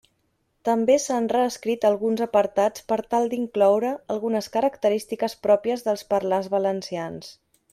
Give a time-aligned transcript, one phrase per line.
[0.67, 7.31] També s'han reescrit alguns apartats per tal d'incloure algunes característiques pròpies dels parlars valencians.